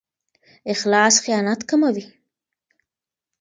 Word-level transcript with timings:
اخلاص 0.73 1.15
خیانت 1.23 1.61
کموي. 1.69 2.03